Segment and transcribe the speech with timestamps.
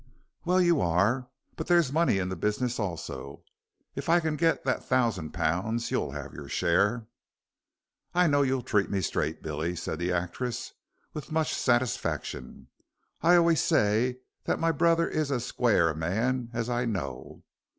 [0.45, 1.29] "Well, you are.
[1.55, 3.43] But there's money in the business also.
[3.93, 7.05] If I can get that thousand pounds, you'll have your share."
[8.15, 10.73] "I know you'll treat me straight, Billy," said the actress,
[11.13, 12.69] with much satisfaction.
[13.21, 17.43] "I always say that my brother is as square a man as I know."